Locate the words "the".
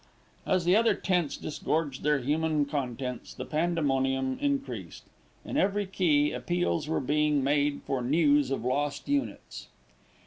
0.65-0.75, 3.35-3.45